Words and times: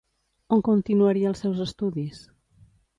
On 0.57 0.63
continuaria 0.69 1.29
els 1.35 1.47
seus 1.47 1.63
estudis? 1.69 2.27